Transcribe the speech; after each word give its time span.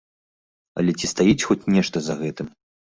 Але 0.81 0.91
ці 1.01 1.11
стаіць 1.13 1.39
хоць 1.47 1.61
нешта 1.77 1.97
за 2.09 2.21
гэтым? 2.25 2.47